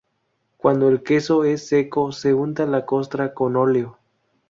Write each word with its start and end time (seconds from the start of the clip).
Cuando 0.57 0.89
el 0.89 1.03
queso 1.03 1.43
es 1.43 1.67
seco 1.67 2.11
se 2.11 2.33
unta 2.33 2.65
la 2.65 2.87
costra 2.87 3.35
con 3.35 3.55
óleo. 3.55 3.99